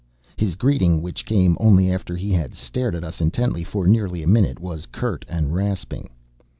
[0.35, 4.27] His greeting, which came only after he had stared at us intently, for nearly a
[4.27, 6.09] minute, was curt and rasping.